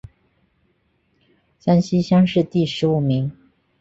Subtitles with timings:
[1.59, 3.31] 山西乡试第十五名。